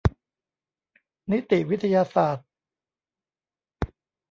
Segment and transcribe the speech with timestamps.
[1.31, 2.47] นิติวิทยาศาสตร์